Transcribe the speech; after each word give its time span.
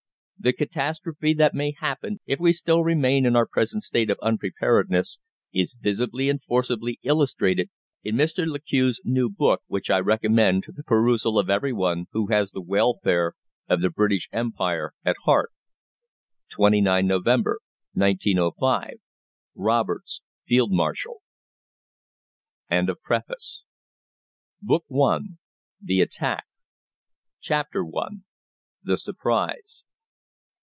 The 0.43 0.53
catastrophe 0.53 1.35
that 1.35 1.53
may 1.53 1.71
happen 1.79 2.19
if 2.25 2.39
we 2.39 2.51
still 2.51 2.83
remain 2.83 3.27
in 3.27 3.35
our 3.35 3.45
present 3.45 3.83
state 3.83 4.09
of 4.09 4.17
unpreparedness 4.23 5.19
is 5.53 5.77
visibly 5.79 6.31
and 6.31 6.41
forcibly 6.43 6.97
illustrated 7.03 7.69
in 8.01 8.15
Mr. 8.15 8.47
Le 8.47 8.57
Queux's 8.59 8.99
new 9.05 9.29
book 9.29 9.61
which 9.67 9.91
I 9.91 9.99
recommend 9.99 10.63
to 10.63 10.71
the 10.71 10.81
perusal 10.83 11.37
of 11.37 11.51
every 11.51 11.71
one 11.73 12.07
who 12.11 12.31
has 12.31 12.49
the 12.49 12.59
welfare 12.61 13.33
of 13.69 13.81
the 13.83 13.91
British 13.91 14.29
Empire 14.31 14.93
at 15.05 15.15
heart. 15.25 15.51
29. 16.49 17.05
Nov. 17.05 17.23
1905 17.23 18.93
Roberts, 19.53 20.23
FM 20.49 20.49
THE 20.49 20.69
INVASION. 22.71 22.87
BOOK 24.63 24.85
I. 24.91 25.19
THE 25.79 26.01
ATTACK. 26.01 26.45
CHAPTER 27.39 27.85
I. 27.85 28.07
THE 28.81 28.97
SURPRISE. 28.97 29.83